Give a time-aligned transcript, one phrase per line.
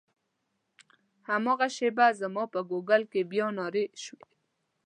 [1.29, 4.27] هماغه شېبه زما په ګوګل کې بیا نارې شوې.